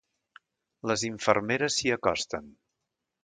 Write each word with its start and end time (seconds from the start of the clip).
Les 0.91 1.03
infermeres 1.09 1.77
s'hi 1.81 1.93
acosten. 1.97 2.49